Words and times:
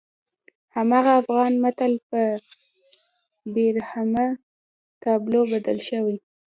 هماغه 0.75 1.11
افغان 1.21 1.51
متل 1.63 1.91
په 2.09 2.21
بېرحمه 3.53 4.25
تابلو 5.01 5.41
بدل 5.51 5.77
شوی. 5.89 6.15